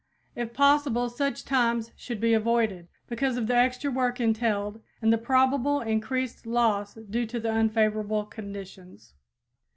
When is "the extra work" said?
3.45-4.19